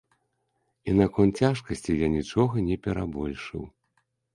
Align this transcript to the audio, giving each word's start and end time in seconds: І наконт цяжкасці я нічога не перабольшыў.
І 0.87 0.95
наконт 1.01 1.33
цяжкасці 1.43 2.01
я 2.05 2.13
нічога 2.17 2.67
не 2.71 2.83
перабольшыў. 2.87 3.63